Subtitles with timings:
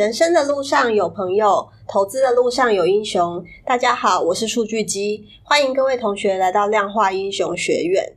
[0.00, 3.44] 人生的路上有朋友，投资的路上有英雄。
[3.66, 8.10] 大家好，我是数据机，欢迎各位同学来到量化英雄学院。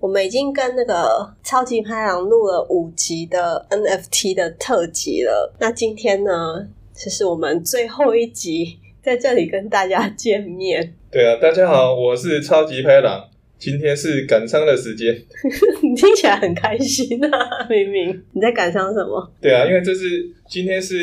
[0.00, 5.52] 我们已经跟那个超级拍档录了五集的 NFT 的特辑了。
[5.58, 10.94] 那今天呢，这是我们最后一集，在这里跟大家见面。
[11.10, 13.28] 对啊，大家好，我是超级拍档。
[13.62, 15.14] 今天是感伤的时间，
[15.84, 17.30] 你听起来很开心啊！
[17.70, 19.32] 明明你在感伤什么？
[19.40, 20.96] 对啊，因为这是今天是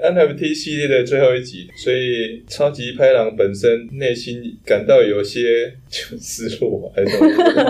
[0.00, 7.18] NFT 系列的最后一集，所以超级拍狼本身内心感到有些就失落，还是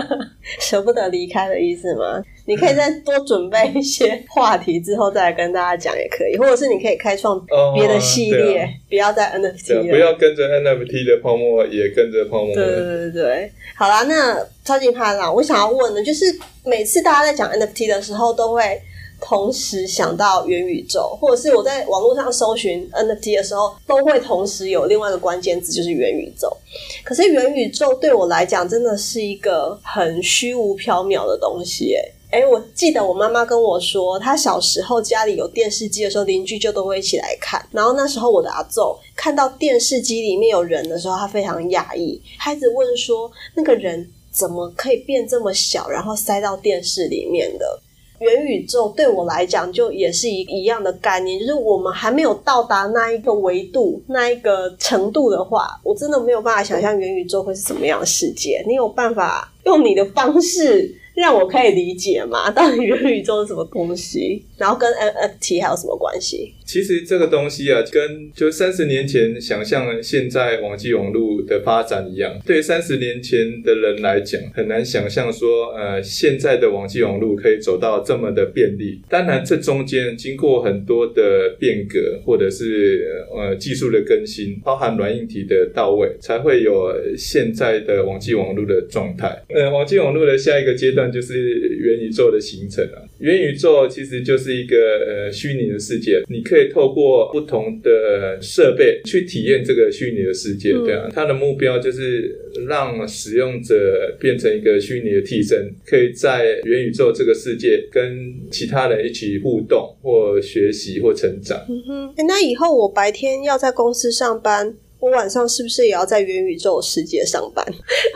[0.61, 2.23] 舍不得离开的意思吗？
[2.47, 12.53] 你可以再多准备一些话题，之后再来跟大家讲也可以，或者是你可以开创别的系列，哦啊、不要再 NFT 了，不要跟着 NFT 的泡沫，也跟着泡沫。
[12.53, 16.25] 对对对对，好啦，那超级怕啦，我想要问的，就是
[16.63, 18.79] 每次大家在讲 NFT 的时候，都会
[19.19, 26.55] 同时想到元宇宙，或者是我在网络上搜寻 NFT 的时候，都会同时有另外一个关键字，就是元宇宙。
[27.03, 32.11] 可是元宇宙对我来讲，真的是一个很虚无缥缈的东西，哎。
[32.35, 37.65] 哎，我记得我妈妈跟我说，她小时候家里有电视机的时候，邻居就都会一起来看。
[37.71, 38.81] 然后那时候我的阿祖
[39.15, 47.79] 看到电视机里面有人的时候，他非常讶异，孩子问说：“那个人怎么可以变这么小，然后塞到电视里面的？”
[48.19, 58.61] 元宇宙对我来讲，就也是一一样的概念，就是我们还没有到达那一个维度、那一个程度的话，我真的没有办法想象元宇宙会是什么样的世界。
[58.67, 60.93] 你有办法用你的方式？
[61.15, 62.51] 让我可以理解嘛？
[62.51, 64.45] 到底元宇宙是什么东西？
[64.57, 66.53] 然后跟 NFT 还有什么关系？
[66.65, 72.37] 其实这个东西啊，跟就三十年前想象现在网际网络的发展一样。
[72.45, 78.99] 对三十年前的人来讲，很难想象说，呃，现在的网际网络可以走到这么的便利。
[79.09, 89.43] 当然，这中间经过很多的变革，或者是呃技术的更新，包含软硬体的到位，才会有现在的网际网络的状态。
[89.49, 91.05] 呃，网际网络的下一个阶段。
[91.15, 94.75] 就是元宇宙的形成啊，元宇宙其实就是一个
[95.07, 102.37] 呃虚拟的世界，你可以透过不同的设备去体验这个虚拟的世界，对啊，它的目标就是
[102.67, 111.57] 让使用者变成一个虚拟的替身，可以在元宇宙这个世界跟其他人一起互动或学习或成长。
[111.69, 114.75] 嗯哼，那以后我白天要在公司上班。
[115.05, 117.63] 我晚上是不是也要在元宇宙世界上班？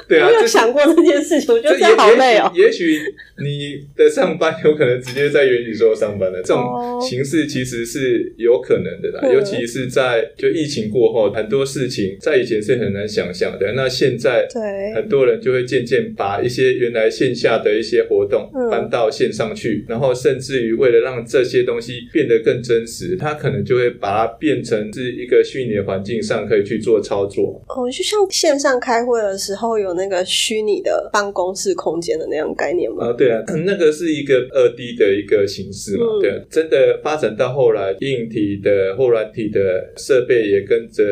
[0.08, 2.52] 对啊， 我有想过这件事情，我觉得好累哦。
[2.56, 2.98] 也许
[3.38, 9.32] 你的上班有可能直接在元宇宙上班的这种形式，其实是有可能的啦。
[9.32, 13.72] 尤其是在就疫情过后，很多事情在以前是很难想象的。
[13.74, 26.79] 那现在，对很多人就会渐渐把一些原来线下的一些活动搬到线上去，然后甚至于为了让这些东西变得更真实，他可能就会把它变成是一个虚拟的环境上可以去。
[26.80, 33.08] 做操作哦，就像线上开会的时候有那个虚拟的办公室空间的那样概念吗？
[33.08, 39.60] 啊，对啊， 那个是一个二 D 的一个形式嘛，嗯、对啊，真的发展到后来，硬体的或软体的
[39.98, 41.04] 设备也跟着。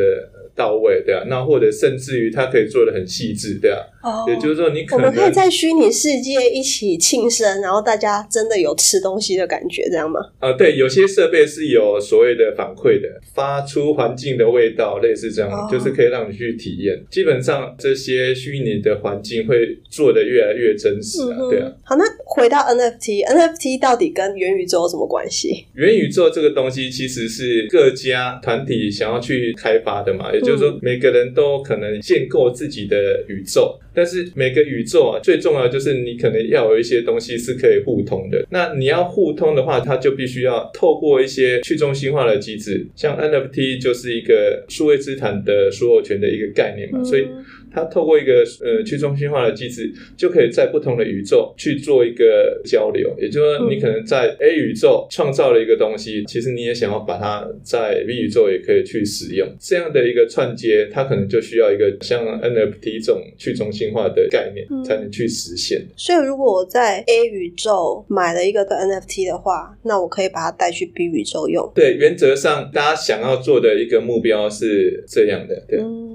[0.57, 10.19] 到位，对啊，那或者甚至于它可以做的很细致，对啊，哦，也就是说你可能我们可以在虚拟世界一起庆生，然后大家真的有吃东西的感觉，这样吗？
[10.39, 16.99] 啊，对，有些设备是有所谓的反馈的，发出环境的味道，类似这样，哦、就是可以让你去体验。
[17.11, 21.71] 基本上这些虚拟的环境会做的越来越真实啊，嗯、对啊。
[21.83, 25.65] 好，那回到 NFT，NFT 到底跟元宇宙有什么关系？
[25.75, 38.45] 元宇宙这个东西其实是各家团体想要去开发的嘛，就是说，每个人都可能建构自己的宇宙，但是每个宇宙啊，最重要的就是你可能要有一些东西是可以互通的。
[38.49, 47.27] 那你要互通的话，它就必须要透过一些去中心化的机制，像 NFT 就是一个数位资产的所有权的一个概念嘛，所以。
[47.77, 53.13] 它透过一个呃去中心化的机制，就可以在不同的宇宙去做一个交流。
[53.19, 59.47] 也就是说，你可能在 A 宇宙创造了一个东西，其实你也想要把它在 B 宇宙也可以去使用。
[59.59, 65.79] 这样的一个串接，它可能就需要一个像 NFT 这种去中心化的概念才能去实现。
[65.79, 65.93] 嗯。
[65.95, 71.71] 所以，如果我在 A 宇宙买了一个 NFT 的话，那我可以把它带去 B 宇宙用。
[71.75, 75.63] 对，原则上大家想要做的一个目标是这样的。
[75.67, 75.79] 对。
[75.79, 76.06] 嗯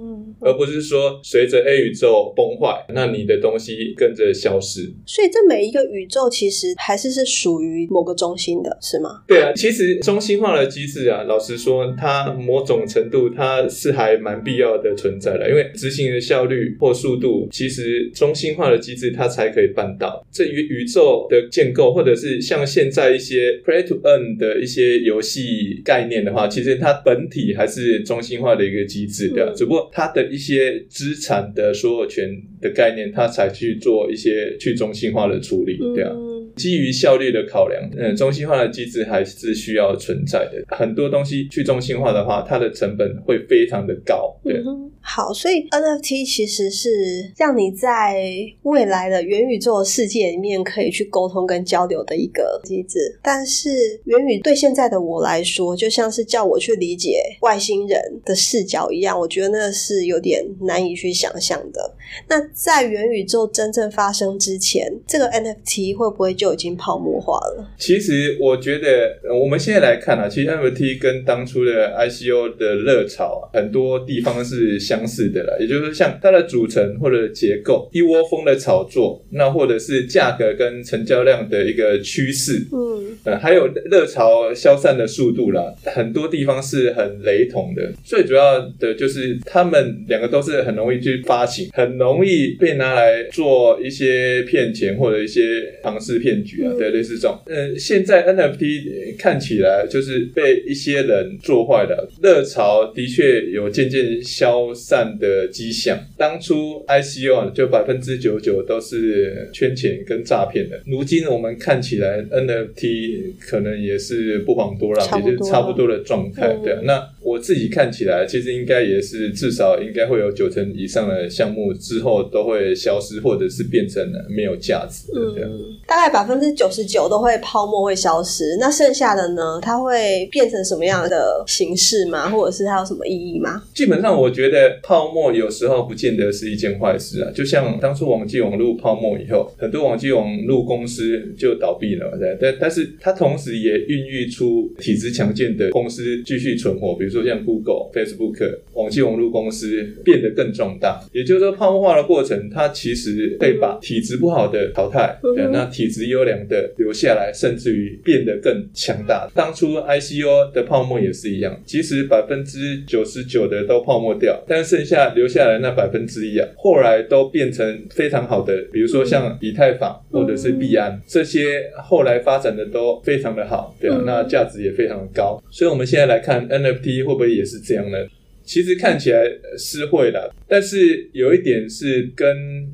[0.42, 4.92] 而不是说随着 A 宇宙崩坏，那你的东西跟着消失。
[5.06, 9.22] 所以这每一个宇宙其实还是是属于某个中心的，是吗？
[9.26, 20.26] 对啊，其实中心化的机制啊，老实说，它某种程度它是还蛮必要的存在的，因为执行的效率或速度，其实中心化的机制它才可以办到。
[20.32, 32.26] 这宇宇宙的建构，或者是像现在一些 Play to Earn 的一些游戏概念的话，其实它本体还是中心化的一个机制的，嗯、只不过它的一些资产的所有权
[32.58, 36.10] 的概念，他才去做一些去中心化的处理，对啊。
[36.56, 40.76] 基于效率的考量，嗯，中心化的机制还是需要存在的。
[40.76, 44.34] 很多东西去中心化的话，它的成本会非常的高。
[44.44, 46.90] 对，嗯、好，所以 NFT 其实是
[47.36, 48.22] 让你在
[48.62, 52.98] 未来的元宇宙世界里面可以去沟通跟交流的一个机制。
[53.22, 53.70] 但是
[54.04, 61.94] 元宇对现在的我来说，就像是叫我去理解外星人的视角一样，我觉得那是有点难以去想象的。
[62.28, 67.64] 那在元宇宙真正发生之前，这个 NFT 会不会就已经泡沫化了？
[67.78, 75.56] 其实我觉得，我们现在来看啊，其实 NFT 跟当初的 ICO 的热潮，很多地方是相似的啦。
[75.60, 87.92] 也就是说，像它的组成或者结构，一窝蜂的炒作，那或者是价格跟成交量的一个趋势，嗯，呃，还有热潮消散的速度啦，很多地方是很雷同的。
[88.04, 91.92] 最主要的就是他们两个都是很容易去发行，很。
[91.92, 97.36] 容易被拿来做一些骗钱或者一些庞氏骗局啊，对，类似这种。
[97.46, 105.98] 嗯，现在 NFT 看起来就是被一些人做坏的，热潮的确有渐渐消散的迹象。
[106.16, 110.80] 当初 ICO 啊，就百分之九十九都是圈钱跟诈骗的。
[110.86, 116.56] 如今我们看起来 NFT 可能也是不遑多让，也就是差不多的状态。
[116.62, 117.02] 对啊，那
[117.32, 121.72] 我自己看起来，其实应该也是至少应该会有九成以上的项目。
[121.80, 125.44] 之后都会消失，或者是变成了没有价值的。
[125.44, 128.56] 嗯，大概百分之九十九都会泡沫会消失。
[128.60, 129.58] 那剩下的呢？
[129.62, 132.28] 它会变成什么样的形式吗？
[132.30, 133.62] 或者是它有什么意义吗？
[133.74, 137.30] 基本上，我觉得泡沫有时候不见得是一件坏事啊。
[137.34, 142.36] 就像当初网际网路泡沫以后，很多网际网路公司就倒闭了，对。
[142.40, 151.00] 但但是它同时也孕育出体质强健的公司继续存活，比如说像 Google、Facebook，网际网络公司变得更壮大。
[151.12, 159.28] 也就是说，泡沫化的过程，它其实会把体质不好的淘汰，嗯、对，那体质优良的留下来，甚至于变得更强大。
[159.34, 175.42] 当初 ICO 的泡沫也是一样，其实百分之九十九的都泡沫掉，但剩下留下来那百分之一啊，后来都变成非常好的，比如说像以太坊或者是币安，这些后来发展的都非常的好，对啊，那价值也非常的高。
[175.50, 177.98] 所以我们现在来看 NFT 会不会也是这样呢？
[178.44, 179.22] 其实看起来
[179.56, 182.26] 是会的，但是有一点是跟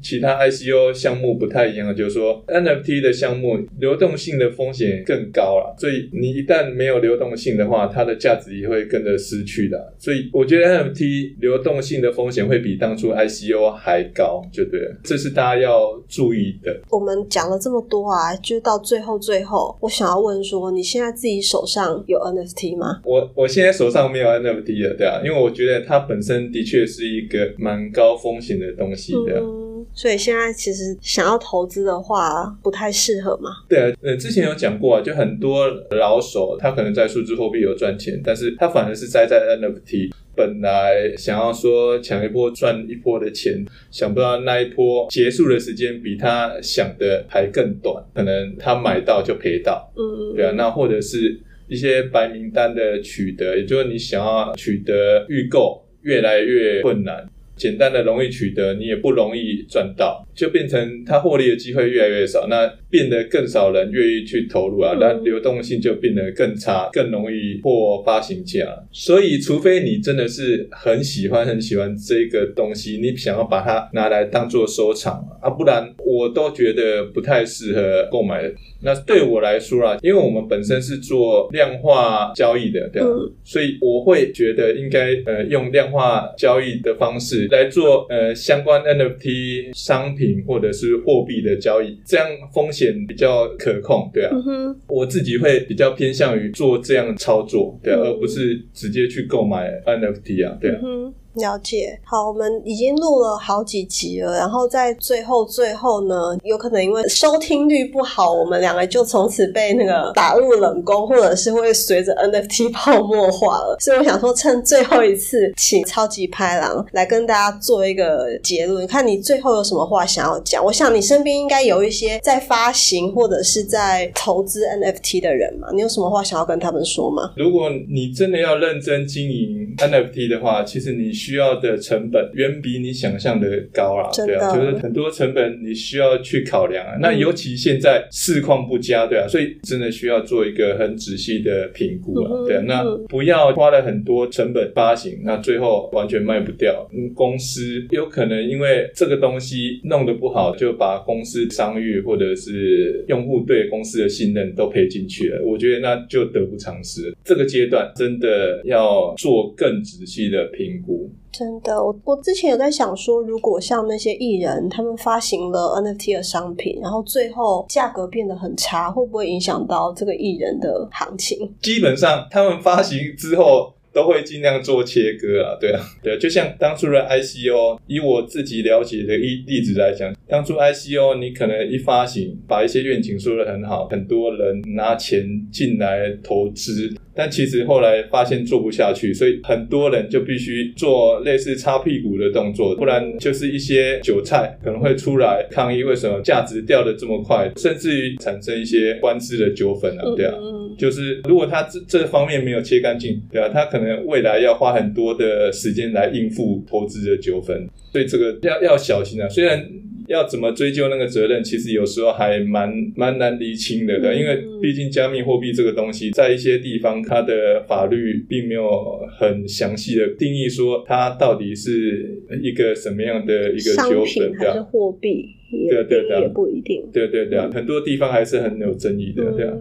[0.03, 9.95] 其他 ICO 项目不太一样的，就是说 NFT 的项目流动性的风险更高了，所以你一旦没有流动性的话，它的价值也会跟着失去的。
[9.99, 16.81] 所以我觉得 NFT 流动性的风险会比当初 ICO 还高，就对了，这是大家要注意的。
[16.91, 23.01] 我们讲了这么多啊，就到最后最后，我想要问说，你现在自己手上有 NFT 吗？
[23.05, 29.41] 我我现在手上没有 NFT 了，对啊，因为我觉得它本身的确是一个蛮高风险的东西的。
[29.41, 33.51] 嗯所以现在其实想要投资的话，不太适合嘛。
[33.69, 49.91] 对啊，呃，之前有讲过啊，就很多老手他可能在数字货币有赚钱，但是他反而是栽在 NFT，本来想要说抢一波赚一波的钱，想不到那一波结束的时间比他想的还更短，可能他买到就赔到。
[49.97, 57.29] 嗯，对啊，那或者是一些白名单的取得，也就是你想要取得预购越来越困难。
[57.57, 68.65] 简单的容易取得，你也不容易赚到，就变成他获利的机会越来越少，那变得更少人愿意去投入啊，那流动性就变得更差，更容易破发行价。
[68.93, 78.53] 所以，除非你真的是很喜欢很喜欢这个东西，你想要把它拿来当做收藏啊，不然我都觉得不太适合购买的。
[78.81, 83.09] 那对我来说啊，因为我们本身是做量化交易的，对吧？
[83.43, 87.49] 所以我会觉得应该呃用量化交易的方式。
[87.51, 94.31] 来做呃相关 NFT 商品或者是货币的交易，这样风险比较可控，对啊。
[94.47, 100.81] 嗯、我自己会比较偏向于做这样操作，对而不是直接去购买 NFT 啊，对啊。
[100.83, 101.99] 嗯了解。
[102.05, 113.77] 好，我们已经录了好几集了，然后在最后最后呢，有可能因为收听率不好，我们两个就从此被那个打入冷宫，或者是会随着 NFT 泡沫化了。
[113.81, 120.65] 所以我想说，趁最后一次，请超级拍郎来跟大家做一个结论，看你最后有什么话想要讲。
[120.65, 127.33] 我想你身边应该有一些在发行或者是在投资 NFT 的人嘛，你有什么话想要跟他们说吗？
[127.37, 134.09] 如果你真的要认真经营 NFT 的话，其实你需需要的成本远比你想象的高啦。
[134.17, 136.95] 对啊，就是很多成本你需要去考量啊。
[136.97, 142.47] 嗯、那尤其现在市况不佳，对啊，所以真的需要做一个很仔细的评估啊。
[142.47, 146.89] 对啊，那不要花了很多成本发行，那最后完全卖不掉。
[146.95, 155.45] 嗯，公司有可能因为这个东西弄得不好，就把公司商誉或者是用户对公司的信任都赔进去了。
[155.45, 157.15] 我觉得那就得不偿失了。
[157.23, 161.13] 这个阶段真的要做更仔细的评估。
[161.31, 171.55] 真的，我我之前有在想说，如果像那些艺人，他们发行了 NFT 的商品，然后最后价格变得很差，会不会影响到这个艺人的行情？
[171.61, 186.95] 基本上，他们发行之后都会尽量做切割啊，对啊，对，就像当初的 ICO，以我自己了解的一例子来讲，当初 ICO 你可能一发行，把一些愿景说得很好，很多人拿钱进来投资。
[187.19, 200.35] 但其实后来发现做不下去，所以很多人就必须做类似擦屁股的动作，不然就是一些韭菜可能会出来抗议，为什么价值掉的这么快，甚至于产生一些官司的纠纷啊，对啊，
[200.79, 209.69] 就是如果他这这方面没有切干净，对啊，他可能未来要花很多的时间来应付投资的纠纷，所以这个要要小心啊，虽然。
[210.09, 225.27] 要怎么追究那个责任，其实有时候还蛮蛮难厘清的，对，因为毕竟加密货币这个东西，在一些地方它的法律并没有很详细的定义，说它到底是一个什么样的一个纠纷，还是货币，
[225.71, 229.53] 对对对，也不一定，对对对，很多地方还是很有争议的，对啊，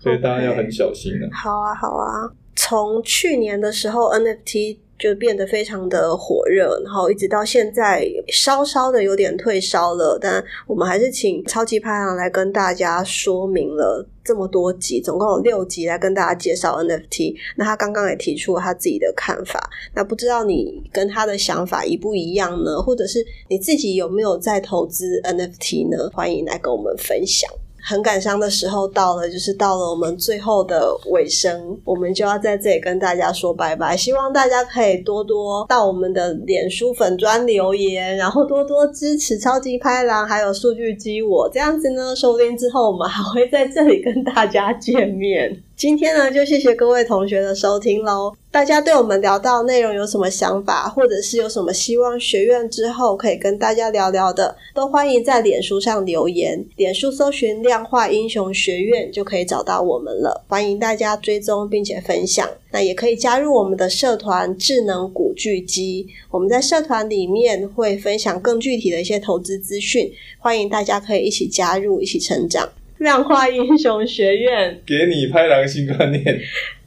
[0.00, 1.28] 所以大家要很小心的。
[1.32, 4.78] 好啊，好啊，从去年的时候 NFT。
[5.02, 17.34] 就变得非常的火热，然后一直到现在稍稍的有点退烧了，但我们还是请超级拍行来跟大家说明了这么多集，总共有六集来跟大家介绍 NFT。
[17.56, 22.80] 那他刚刚也提出了他自己的看法，那不知道你跟他的想法一不一样呢？
[22.80, 26.08] 或者是你自己有没有在投资 NFT 呢？
[26.12, 27.50] 欢迎来跟我们分享。
[27.84, 33.96] 很感伤的时候到了，就是到了我们最后的尾声，我们就要在这里跟大家说拜拜。
[33.96, 45.62] 希望大家可以多多到我们的脸书粉专留言，然后多多支持超级拍郎，还有数据机我这样子呢，说不定之后我们还会在这里跟大家见面。
[45.82, 48.32] 今天呢，就谢谢各位同学的收听喽。
[48.52, 56.64] 大家对我们聊到内容有什么想法，或者是有什么希望学院之后可以跟大家聊聊的，都欢迎在脸书上留言。
[56.76, 60.44] 脸书搜寻“量化英雄学院”就可以找到我们了。
[60.46, 62.48] 欢迎大家追踪并且分享。
[62.70, 66.06] 那也可以加入我们的社团“智能古巨基”。
[66.30, 70.08] 我们在社团里面会分享更具体的一些投资资讯，
[70.38, 72.70] 欢迎大家可以一起加入，一起成长。
[73.02, 76.40] 量化英雄学院，给你拍郎新观念，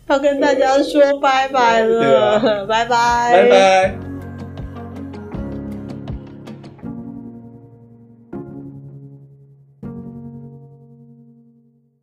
[0.08, 4.15] 要跟大家说拜拜了，拜拜，拜拜。